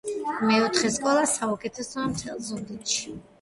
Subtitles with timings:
[0.51, 3.15] მეოთხე სკოლა საუკეთესოა მთელ ზუგდიდში